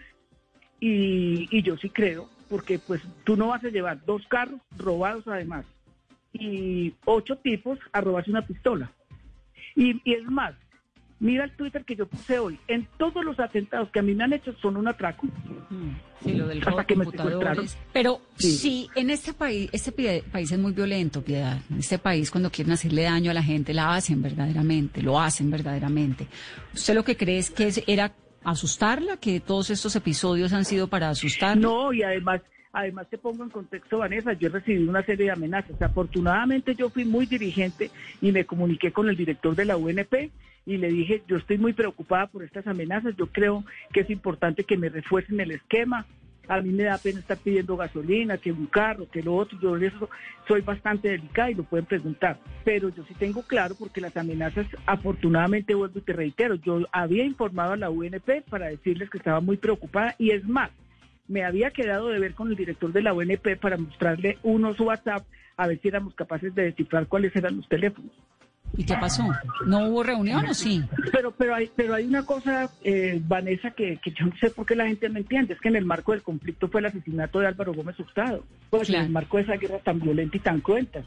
[0.80, 5.28] Y, y yo sí creo, porque pues tú no vas a llevar dos carros robados
[5.28, 5.66] además,
[6.32, 8.92] y ocho tipos a robarse una pistola.
[9.76, 10.56] Y, y es más,
[11.20, 12.60] mira el Twitter que yo puse hoy.
[12.68, 15.28] En todos los atentados que a mí me han hecho son un atraco.
[16.24, 17.66] Sí, lo del Hasta robo de que me secuestraron.
[17.94, 18.52] Pero Sí.
[18.52, 21.60] sí, en este país, este país es muy violento, Piedad.
[21.70, 25.50] En este país, cuando quieren hacerle daño a la gente, la hacen verdaderamente, lo hacen
[25.52, 26.28] verdaderamente.
[26.74, 31.10] ¿Usted lo que cree es que era asustarla, que todos estos episodios han sido para
[31.10, 31.62] asustarla?
[31.62, 35.32] No, y además, además te pongo en contexto, Vanessa, yo he recibido una serie de
[35.32, 35.82] amenazas.
[35.82, 40.32] Afortunadamente yo fui muy dirigente y me comuniqué con el director de la UNP
[40.66, 44.64] y le dije, yo estoy muy preocupada por estas amenazas, yo creo que es importante
[44.64, 46.06] que me refuercen el esquema.
[46.48, 49.60] A mí me da pena estar pidiendo gasolina, que un carro, que lo otro.
[49.62, 50.10] Yo eso
[50.48, 52.40] soy bastante delicada y lo pueden preguntar.
[52.64, 57.24] Pero yo sí tengo claro porque las amenazas, afortunadamente, vuelvo y te reitero, yo había
[57.24, 60.72] informado a la UNP para decirles que estaba muy preocupada y es más,
[61.30, 65.26] me había quedado de ver con el director de la UNP para mostrarle unos WhatsApp
[65.56, 68.12] a ver si éramos capaces de descifrar cuáles eran los teléfonos.
[68.78, 69.24] ¿Y qué pasó?
[69.66, 70.84] ¿No hubo reunión o sí?
[71.12, 74.66] Pero, pero hay, pero hay una cosa, eh, Vanessa, que, que yo no sé por
[74.66, 77.40] qué la gente no entiende, es que en el marco del conflicto fue el asesinato
[77.40, 79.02] de Álvaro Gómez Hurtado, pues Claro.
[79.02, 81.04] en el marco de esa guerra tan violenta y tan cruenta.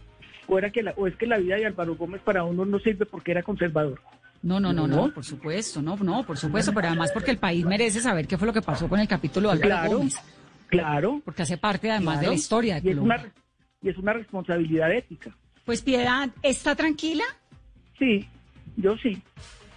[0.48, 2.78] O, era que la- o es que la vida de Álvaro Gómez para uno no
[2.80, 4.00] sirve porque era conservador.
[4.42, 7.64] No, no, no, no, por supuesto, no, no, por supuesto, pero además porque el país
[7.64, 10.16] merece saber qué fue lo que pasó con el capítulo de Álvaro Claro, Gómez,
[10.66, 11.22] claro.
[11.24, 13.24] porque hace parte además de la historia de y es, una,
[13.82, 15.30] y es una responsabilidad ética.
[15.64, 17.22] Pues Piedad, ¿está tranquila?
[18.00, 18.26] Sí,
[18.76, 19.22] yo sí.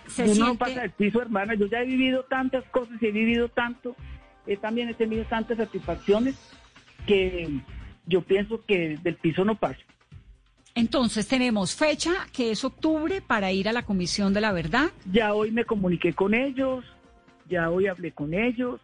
[0.08, 1.54] ¿Se Uno no siente- pasa del piso, hermana.
[1.54, 3.96] Yo ya he vivido tantas cosas y he vivido tanto.
[4.48, 6.36] eh, también he tenido tantas satisfacciones
[7.08, 7.50] que
[8.06, 9.82] yo pienso que del piso no paso.
[10.76, 14.92] Entonces tenemos fecha, que es octubre, para ir a la Comisión de la Verdad.
[15.10, 16.84] Ya hoy me comuniqué con ellos,
[17.50, 18.82] ya hoy hablé con ellos,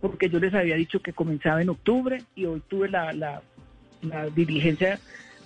[0.00, 3.42] porque yo les había dicho que comenzaba en octubre y hoy tuve la, la,
[4.34, 4.98] diligencia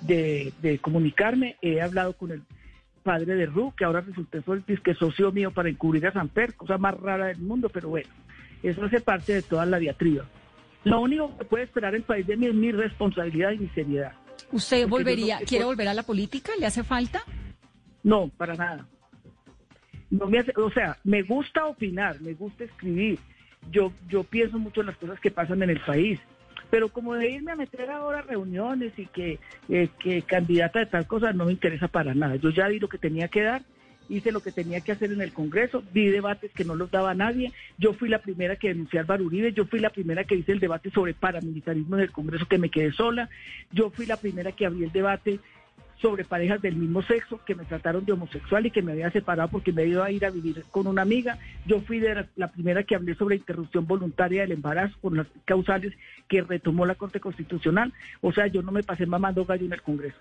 [0.03, 1.57] de, comunicarme.
[1.61, 2.43] He hablado con el
[3.03, 6.95] padre de Ru, que ahora el que socio mío para encubrir a Samper, cosa más
[6.95, 8.09] rara del mundo, pero bueno,
[8.63, 10.27] eso hace parte de toda la diatriba.
[10.85, 14.13] Lo único que puede esperar el país de mí es mi responsabilidad y mi seriedad.
[14.53, 16.53] ¿Usted volvería, no- quiere volver a la política?
[16.59, 17.23] ¿Le hace falta?
[18.03, 18.87] No, para nada.
[20.11, 23.19] No me hace, o sea, me gusta opinar, me gusta escribir.
[23.71, 26.21] Yo, yo pienso mucho en las cosas que pasan en el país.
[26.71, 29.39] Pero como de irme a meter ahora a reuniones y que,
[29.69, 32.37] eh, que candidata de tal cosa no me interesa para nada.
[32.37, 33.63] Yo ya di lo que tenía que dar,
[34.13, 37.15] hice lo que tenía que hacer en el Congreso, di debates que no los daba
[37.15, 37.53] nadie.
[37.79, 40.53] Yo fui la primera que denuncié a Álvaro Uribe, yo fui la primera que hice
[40.53, 43.29] el debate sobre paramilitarismo en el Congreso que me quedé sola,
[43.73, 45.41] yo fui la primera que abrí el debate
[46.03, 49.49] sobre parejas del mismo sexo que me trataron de homosexual y que me había separado
[49.49, 51.39] porque me iba a ir a vivir con una amiga.
[51.65, 52.03] Yo fui
[52.35, 55.95] la primera que hablé sobre interrupción voluntaria del embarazo con las causales
[56.29, 57.93] que retomó la Corte Constitucional.
[58.21, 60.19] O sea, yo no me pasé mamando gallo en el Congreso.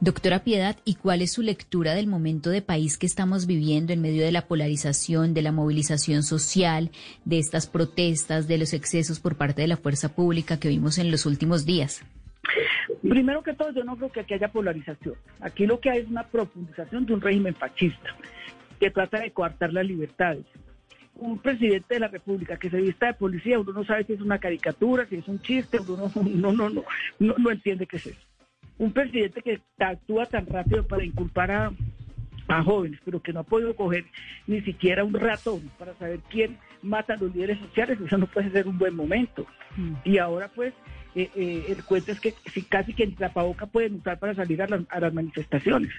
[0.00, 4.02] Doctora Piedad, ¿y cuál es su lectura del momento de país que estamos viviendo en
[4.02, 6.90] medio de la polarización, de la movilización social,
[7.24, 11.10] de estas protestas, de los excesos por parte de la fuerza pública que vimos en
[11.10, 12.04] los últimos días?
[13.02, 15.14] Primero que todo, yo no creo que aquí haya polarización.
[15.40, 18.14] Aquí lo que hay es una profundización de un régimen fascista
[18.80, 20.44] que trata de coartar las libertades.
[21.14, 24.20] Un presidente de la República que se vista de policía, uno no sabe si es
[24.20, 26.84] una caricatura, si es un chiste, uno no, no, no, no,
[27.20, 28.20] no, no entiende qué es eso.
[28.78, 31.72] Un presidente que actúa tan rápido para inculpar a,
[32.48, 34.04] a jóvenes, pero que no ha podido coger
[34.46, 38.50] ni siquiera un ratón para saber quién mata a los líderes sociales, eso no puede
[38.50, 39.46] ser un buen momento.
[40.04, 40.74] Y ahora pues
[41.14, 44.60] eh, eh, el cuento es que si casi que el tapaboca pueden usar para salir
[44.62, 45.92] a las, a las manifestaciones.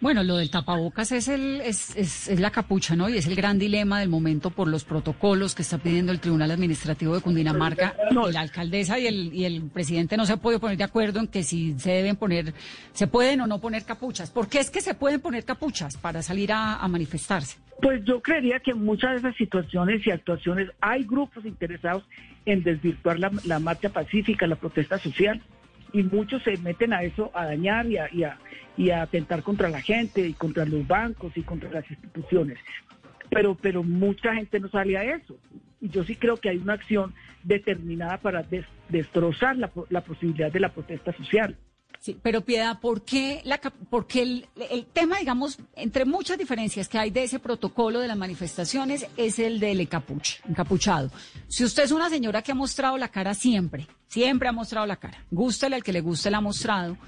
[0.00, 3.08] Bueno, lo del tapabocas es, el, es, es, es la capucha, ¿no?
[3.08, 6.50] Y es el gran dilema del momento por los protocolos que está pidiendo el Tribunal
[6.50, 7.94] Administrativo de Cundinamarca.
[8.30, 11.28] La alcaldesa y el, y el presidente no se han podido poner de acuerdo en
[11.28, 12.52] que si se deben poner,
[12.92, 14.30] se pueden o no poner capuchas.
[14.30, 17.56] ¿Por qué es que se pueden poner capuchas para salir a, a manifestarse?
[17.80, 22.04] Pues yo creería que en muchas de esas situaciones y actuaciones hay grupos interesados
[22.44, 25.40] en desvirtuar la, la marcha pacífica, la protesta social,
[25.94, 28.36] y muchos se meten a eso, a dañar y a, y, a,
[28.76, 32.58] y a atentar contra la gente y contra los bancos y contra las instituciones.
[33.30, 35.38] Pero, pero mucha gente no sale a eso.
[35.80, 40.52] Y yo sí creo que hay una acción determinada para des- destrozar la, la posibilidad
[40.52, 41.56] de la protesta social.
[42.00, 46.86] Sí, pero Piedad, ¿por qué, la, por qué el, el tema, digamos, entre muchas diferencias
[46.88, 51.10] que hay de ese protocolo de las manifestaciones, es el del encapuche, encapuchado?
[51.48, 54.96] Si usted es una señora que ha mostrado la cara siempre, siempre ha mostrado la
[54.96, 56.98] cara, gústele al que le guste la ha mostrado,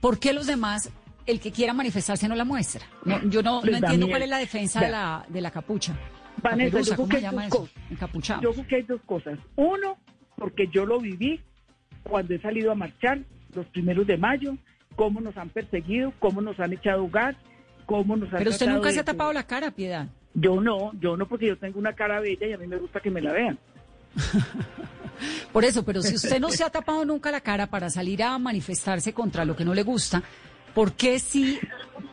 [0.00, 0.88] ¿por qué los demás,
[1.26, 2.86] el que quiera manifestarse no la muestra?
[3.04, 5.50] No, yo no, no Les da entiendo cuál es la defensa de la, de la
[5.50, 5.98] capucha.
[6.40, 7.68] Vanessa, Caperuza, yo creo ¿cómo que se hay llama eso?
[7.90, 8.42] Encapuchado.
[8.42, 9.38] Yo creo que hay dos cosas.
[9.56, 9.98] Uno,
[10.36, 11.40] porque yo lo viví
[12.04, 14.56] cuando he salido a marchar los primeros de mayo
[14.96, 17.36] cómo nos han perseguido, cómo nos han echado gas,
[17.86, 20.08] cómo nos han Pero usted nunca de- se ha tapado la cara, Piedad.
[20.34, 22.98] Yo no, yo no, porque yo tengo una cara bella y a mí me gusta
[23.00, 23.58] que me la vean.
[25.52, 28.38] Por eso, pero si usted no se ha tapado nunca la cara para salir a
[28.38, 30.22] manifestarse contra lo que no le gusta,
[30.74, 31.58] ¿por qué sí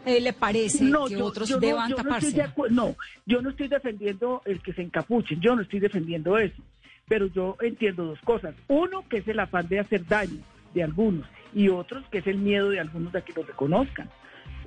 [0.05, 2.49] eh, le parece que otros yo no- deban yo no taparse?
[2.71, 2.95] no,
[3.25, 6.61] yo no estoy defendiendo el que se encapuchen, yo no estoy defendiendo eso.
[7.07, 8.55] Pero yo entiendo dos cosas.
[8.67, 10.39] Uno, que es el afán de hacer daño
[10.75, 14.09] de algunos, y otros, que es el miedo de algunos de que los reconozcan.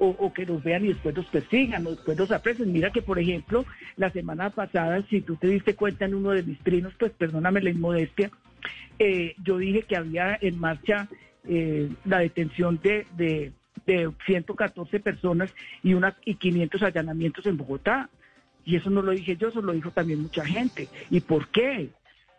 [0.01, 2.73] O, que los vean y después los persigan, o después los aprecien.
[2.73, 3.64] Mira que, por ejemplo,
[3.97, 7.61] la semana pasada, si tú te diste cuenta en uno de mis trinos, pues perdóname
[7.61, 8.31] la inmodestia,
[9.01, 11.09] eh, yo dije que había en marcha
[11.49, 13.53] eh, la detención de, de,
[13.87, 18.09] de 114 personas y, una, y 500 allanamientos en Bogotá.
[18.64, 20.88] Y eso no lo dije yo, eso lo dijo también mucha gente.
[21.11, 21.90] ¿Y por qué?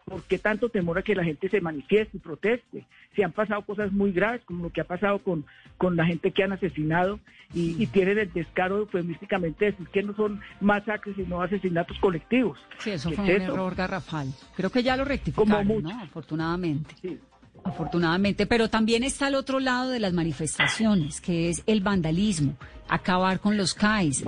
[0.06, 2.86] ¿Por qué tanto temor a que la gente se manifieste y proteste?
[3.16, 5.46] Si han pasado cosas muy graves, como lo que ha pasado con,
[5.78, 7.20] con la gente que han asesinado
[7.54, 12.58] y, y tienen el descaro eufemísticamente de decir que no son masacres, sino asesinatos colectivos.
[12.80, 13.54] Sí, eso ¿Qué fue es un eso?
[13.54, 14.34] error garrafal.
[14.56, 15.88] Creo que ya lo rectificaron, mucho.
[15.90, 16.02] ¿no?
[16.02, 16.96] Afortunadamente.
[17.02, 17.20] Sí.
[17.64, 22.56] Afortunadamente, pero también está el otro lado de las manifestaciones, que es el vandalismo,
[22.88, 24.24] acabar con los CAIs.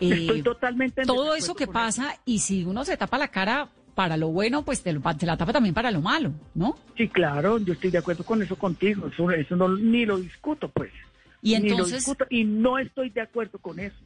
[0.00, 3.68] Estoy eh, totalmente en todo eso que pasa, y si uno se tapa la cara
[3.96, 6.76] para lo bueno, pues te, lo- te la tapa también para lo malo, ¿no?
[6.98, 10.68] Sí, claro, yo estoy de acuerdo con eso contigo, eso, eso no, ni lo discuto,
[10.68, 10.92] pues.
[11.42, 13.96] Y Ni lo entonces, discuto, y no estoy de acuerdo con eso.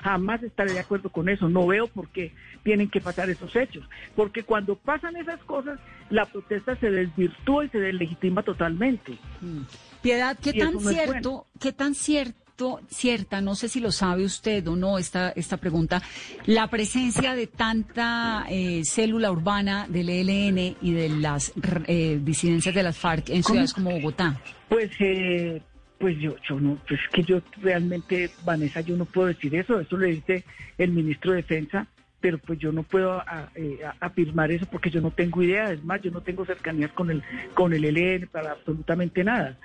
[0.00, 1.48] Jamás estaré de acuerdo con eso.
[1.48, 2.32] No veo por qué
[2.62, 3.84] tienen que pasar esos hechos.
[4.14, 5.80] Porque cuando pasan esas cosas,
[6.10, 9.12] la protesta se desvirtúa y se deslegitima totalmente.
[9.40, 9.62] mm,
[10.02, 12.38] Piedad, ¿qué y tan no cierto, qué tan cierto,
[12.88, 16.02] cierta, no sé si lo sabe usted o no esta, esta pregunta,
[16.46, 21.52] la presencia de tanta eh, célula urbana del ELN y de las
[21.86, 23.52] eh, disidencias de las FARC en ¿Cómo?
[23.54, 24.40] ciudades como Bogotá?
[24.68, 25.62] Pues, eh,
[25.98, 29.80] pues yo, yo no, pues que yo realmente, Vanessa, yo no puedo decir eso.
[29.80, 30.44] Eso le dice
[30.78, 31.86] el ministro de Defensa,
[32.20, 35.72] pero pues yo no puedo a- eh, a- afirmar eso porque yo no tengo idea.
[35.72, 37.22] Es más, yo no tengo cercanías con el,
[37.54, 39.56] con el ELN para absolutamente nada.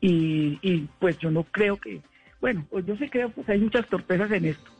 [0.00, 2.00] Y, y pues yo no creo que,
[2.40, 4.70] bueno, pues yo sí creo, pues hay muchas torpezas en esto,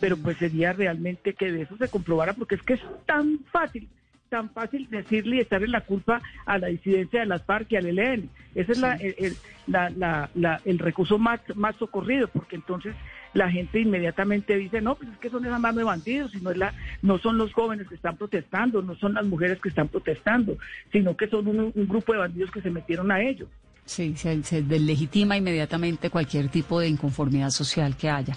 [0.00, 3.88] pero pues sería realmente que de eso se comprobara porque es que es tan fácil
[4.28, 7.84] tan fácil decirle y echarle la culpa a la disidencia de las FARC y al
[7.84, 8.30] ELN.
[8.54, 12.94] Ese es la, el, la- la- la- el recurso más, más socorrido, porque entonces
[13.34, 16.50] la gente inmediatamente dice, no, pues es que son esas manos de bandidos, y no,
[16.50, 16.72] es la,
[17.02, 20.56] no son los jóvenes que están protestando, no son las mujeres que están protestando,
[20.92, 23.50] sino que son un, un grupo de bandidos que se metieron a ellos.
[23.84, 28.36] Sí, se, se deslegitima inmediatamente cualquier tipo de inconformidad social que haya.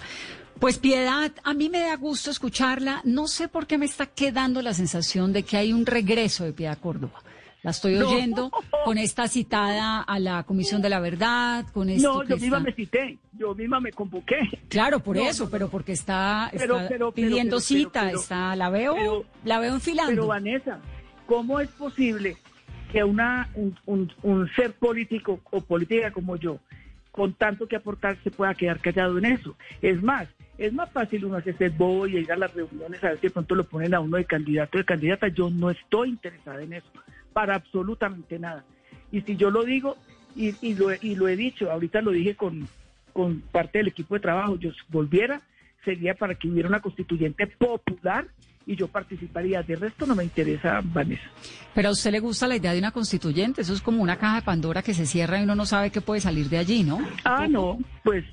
[0.58, 3.00] Pues Piedad, a mí me da gusto escucharla.
[3.04, 6.52] No sé por qué me está quedando la sensación de que hay un regreso de
[6.52, 7.22] Piedad Córdoba.
[7.62, 8.08] La estoy No.
[8.08, 8.50] oyendo
[8.84, 12.60] con esta citada a la Comisión de la Verdad, con esto No, que yo misma
[12.60, 14.36] me cité, yo misma me convoqué.
[14.68, 18.70] Claro, por No, eso, no, pero porque está, Pero, pero, pidiendo pero, cita, está, la
[18.70, 20.12] veo, la veo enfilando.
[20.12, 20.78] Pero Vanessa,
[21.26, 22.36] ¿cómo es posible
[22.96, 26.60] que una un, ser político o política como yo,
[27.10, 29.54] con tanto que aportar, se pueda quedar callado en eso?
[29.82, 33.20] Es más, es más fácil uno hacerse bobo y ir a las reuniones a ver
[33.20, 35.28] si pronto lo ponen a uno de candidato o de candidata.
[35.28, 36.88] Yo no estoy interesada en eso,
[37.34, 38.64] para absolutamente nada.
[39.12, 39.98] Y si yo lo digo,
[40.34, 42.66] y, y lo, y lo he dicho, ahorita lo dije con,
[43.12, 45.42] con parte del equipo de trabajo, yo volviera,
[45.84, 48.26] sería para que hubiera una constituyente popular
[48.66, 49.62] y yo participaría.
[49.62, 51.22] De resto no me interesa, Vanessa.
[51.74, 54.36] Pero a usted le gusta la idea de una constituyente, eso es como una caja
[54.36, 56.98] de Pandora que se cierra y uno no sabe qué puede salir de allí, ¿no?
[57.24, 58.24] Ah, no, pues,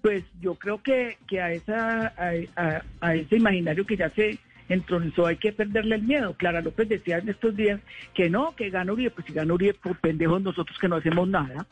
[0.00, 4.38] pues yo creo que, que a, esa, a, a- a ese imaginario que ya se
[4.68, 6.34] entronizó hay que perderle el miedo.
[6.38, 7.80] Clara López decía en estos días
[8.14, 11.28] que no, que gana Uribe, pues si gana Uribe, por pendejos nosotros que no hacemos
[11.28, 11.66] nada.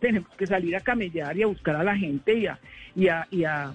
[0.00, 2.58] Tenemos que salir a camellar y a buscar a la gente y a,
[2.96, 3.72] y a, y a,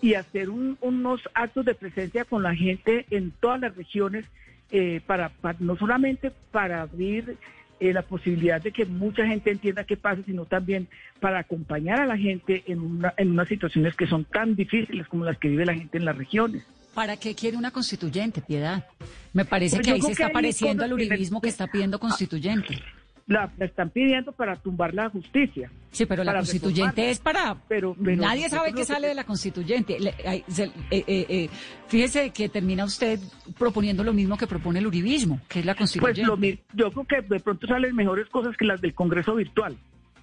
[0.00, 4.24] y hacer un- unos actos de presencia con la gente en todas las regiones,
[4.70, 7.36] eh, para, para- no solamente para abrir
[7.80, 10.88] eh, la posibilidad de que mucha gente entienda qué pasa, sino también
[11.20, 15.24] para acompañar a la gente en, una, en unas situaciones que son tan difíciles como
[15.24, 16.64] las que vive la gente en las regiones.
[16.92, 18.84] ¿Para qué quiere una constituyente, Piedad?
[19.32, 22.80] Me parece Pues que ahí se que está pareciendo al uribismo que está pidiendo constituyente.
[23.28, 25.70] La, la están pidiendo para tumbar la justicia.
[25.90, 27.56] Sí, pero la constituyente es para...
[27.68, 30.00] Pero- pero Nadie sabe qué que- sale de la constituyente.
[30.00, 31.48] Le- ay, se- eh, eh, eh,
[31.88, 33.20] fíjese que termina usted
[33.58, 36.22] proponiendo lo mismo que propone el uribismo, que es la Pues constituyente.
[36.24, 39.76] lo, mi- yo creo que de pronto salen mejores cosas que las del Congreso virtual.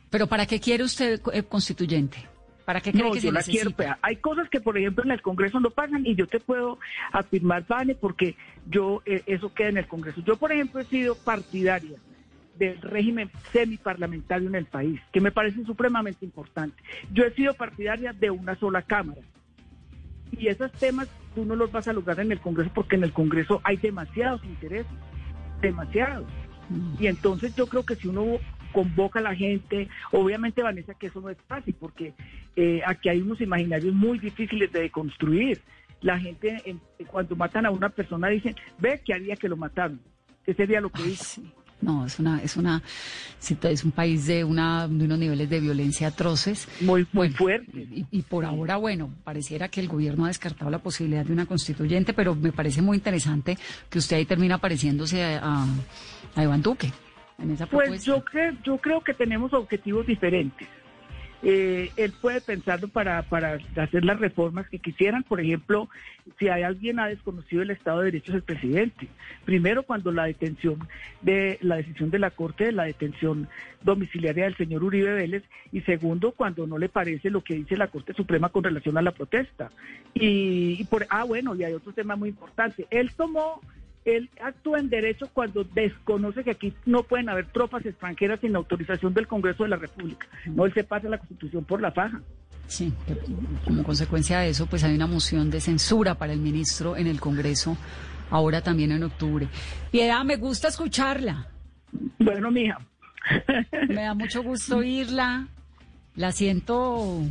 [0.10, 2.18] Pero ¿para qué quiere usted constituyente?
[2.66, 3.70] ¿Para qué cree No, que yo se la quiero.
[3.70, 6.80] pero Hay cosas que, por ejemplo, en el Congreso no pasan y yo te puedo
[7.12, 8.36] afirmar, Vane, porque
[8.68, 10.22] yo, eh, eso queda en el Congreso.
[10.26, 11.98] Yo, por ejemplo, he sido partidaria
[12.58, 16.82] del régimen semiparlamentario en el país, que me parece supremamente importante.
[17.12, 19.22] Yo he sido partidaria de una sola Cámara.
[20.32, 23.12] Y esos temas tú no los vas a lograr en el Congreso porque en el
[23.12, 24.92] Congreso hay demasiados intereses,
[25.62, 26.28] demasiados.
[26.70, 26.96] Mm.
[27.04, 28.40] Y entonces yo creo que si uno
[28.72, 32.14] convoca a la gente, obviamente Vanessa que eso no es fácil porque
[32.56, 35.62] eh, aquí hay unos imaginarios muy difíciles de construir.
[36.02, 36.62] La gente
[37.08, 40.00] cuando matan a una persona dicen, ve que haría que lo mataron,
[40.46, 41.42] ¿qué sería lo que hizo?
[41.86, 42.82] No, es una, es una,
[43.62, 46.68] es un país de una, de unos niveles de violencia atroces.
[46.82, 47.88] Muy, muy fuerte.
[48.10, 52.14] Y, por ahora, bueno, pareciera que el gobierno ha descartado la posibilidad de una constituyente,
[52.14, 53.56] pero me parece muy interesante
[53.88, 55.68] que usted ahí termina pareciéndose a,
[56.36, 56.92] a, Iván Duque
[57.38, 57.92] en esa propuesta.
[57.92, 60.68] Pues yo creo, yo creo que tenemos objetivos diferentes.
[61.48, 65.22] Eh, él puede pensarlo para, para hacer las reformas que quisieran.
[65.22, 65.88] Por ejemplo,
[66.40, 69.08] si hay alguien ha desconocido el Estado de Derecho es el presidente.
[69.46, 70.88] Primero, cuando la detención
[71.22, 73.48] de la decisión de la Corte de la detención
[73.84, 77.90] domiciliaria del señor Uribe Vélez y segundo, cuando no le parece lo que dice la
[77.90, 79.70] Corte Suprema con relación a la protesta.
[80.16, 82.88] Y, y por ah bueno, y hay otro tema muy importante.
[82.90, 83.62] Él tomó
[84.06, 89.14] él actúa en derecho cuando desconoce que aquí no pueden haber tropas extranjeras sin autorización
[89.14, 90.28] del Congreso de la República.
[90.46, 92.22] No, él se pasa la Constitución por la faja.
[92.68, 92.94] Sí,
[93.64, 97.20] como consecuencia de eso, pues hay una moción de censura para el ministro en el
[97.20, 97.78] Congreso,
[98.30, 99.48] ahora también en octubre.
[99.92, 101.48] Piedad, me gusta escucharla.
[102.20, 102.80] Bueno, mija.
[103.90, 105.48] Me da mucho gusto oírla
[106.16, 107.22] la siento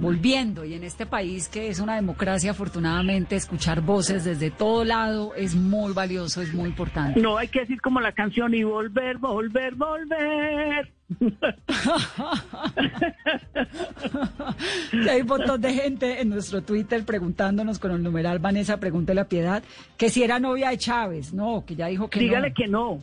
[0.00, 5.34] volviendo y en este país que es una democracia, afortunadamente, escuchar voces desde todo lado
[5.34, 7.20] es muy valioso, es muy importante.
[7.20, 10.92] No hay que decir como la canción y volver, volver, volver.
[15.10, 19.28] hay un montón de gente en nuestro Twitter preguntándonos con el numeral Vanessa, pregúntele a
[19.28, 19.62] Piedad,
[19.96, 21.34] que si era novia de Chávez.
[21.34, 23.00] No, que ya dijo que Dígale que no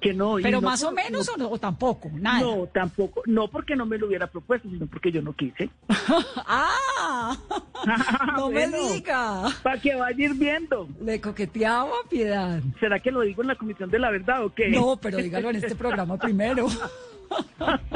[0.00, 0.36] que no.
[0.42, 2.40] Pero más o menos o, tampoco, nada.
[2.40, 5.70] No, tampoco, no porque no me lo hubiera propuesto, sino porque yo no quise.
[6.46, 7.36] ah,
[8.36, 9.48] no me diga.
[9.62, 10.88] Para que vaya ir viendo.
[11.00, 12.60] Le coqueteaba piedad.
[12.80, 14.68] ¿Será que lo digo en la Comisión de la Verdad o qué?
[14.68, 16.68] No, pero dígalo en este programa primero.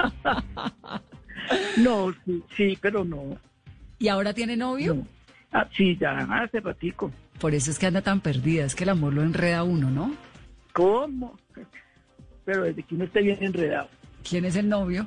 [1.79, 3.39] no, sí, sí, pero no.
[3.99, 5.07] ¿Y ahora tiene novio?
[5.53, 7.13] Ah, sí, ya hace ratico.
[7.39, 9.91] Por eso es que anda tan perdida, es que el amor lo enreda a uno,
[9.91, 10.13] ¿no?
[10.73, 11.39] ¿Cómo?
[12.45, 13.89] Pero desde que uno esté bien enredado.
[14.29, 15.07] ¿Quién es el novio?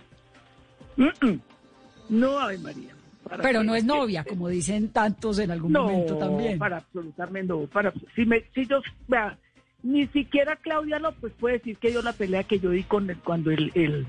[2.09, 2.95] No, Ave María.
[3.41, 6.59] Pero no es novia, como dicen tantos en algún momento también.
[6.59, 7.61] para absolutamente no.
[7.65, 9.37] Para, si, me, si yo, vea,
[9.81, 13.17] ni siquiera Claudia López puede decir que yo la pelea que yo di con él
[13.23, 14.05] cuando él,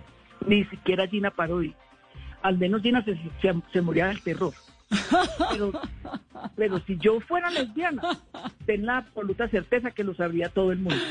[0.46, 1.74] ni siquiera Gina Parodi.
[2.42, 3.18] Al menos Gina se,
[3.72, 4.52] se, moría del terror.
[5.50, 5.72] Pero,
[6.54, 8.02] pero si yo fuera lesbiana,
[8.66, 11.02] ten la absoluta certeza que lo sabría todo el mundo.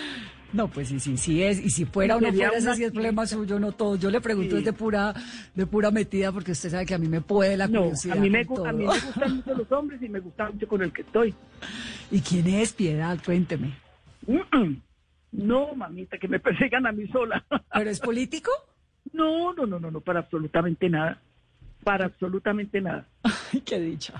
[0.54, 1.60] No, pues sí, sí, sí es.
[1.60, 3.96] Y si fuera o no fuera, ese sí es problema suyo, no todo.
[3.96, 5.14] Yo le pregunto de pura,
[5.54, 8.18] de pura metida, porque usted sabe que a mí me puede la curiosidad.
[8.18, 10.82] a, mí me, a mí me gustan mucho los hombres y me gusta mucho con
[10.82, 11.34] el que estoy.
[12.12, 13.18] ¿Y quién es Piedad?
[13.24, 13.74] Cuénteme.
[15.38, 17.46] No, mamita, que me persigan a mí sola.
[17.74, 18.52] ¿Pero es político?
[19.12, 21.22] No, no, no, no, no, para absolutamente nada.
[21.84, 23.06] Para absolutamente nada.
[23.22, 24.14] Ay, qué dicha.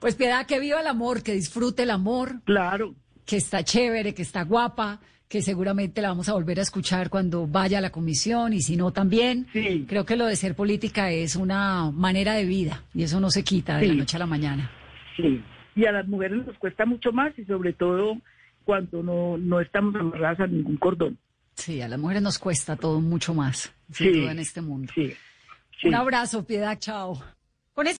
[0.00, 2.40] Pues Piedad, que viva el amor, que disfrute el amor.
[2.44, 2.96] Claro.
[3.24, 7.46] Que está chévere, que está guapa que seguramente la vamos a volver a escuchar cuando
[7.46, 9.46] vaya a la comisión y si no también.
[9.88, 13.42] Creo que lo de ser política es una manera de vida y eso no se
[13.42, 14.70] quita de la noche a la mañana.
[15.16, 15.42] Sí,
[15.74, 18.18] y a las mujeres nos cuesta mucho más y sobre todo
[18.64, 21.18] cuando no, no estamos amarradas a ningún cordón.
[21.54, 24.92] Sí, a las mujeres nos cuesta todo mucho más, sin en este mundo.
[25.82, 27.22] Un abrazo, Piedad, chao.